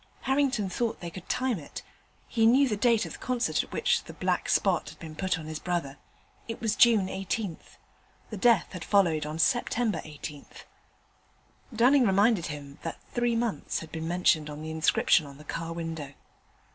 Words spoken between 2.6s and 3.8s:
the date of the concert at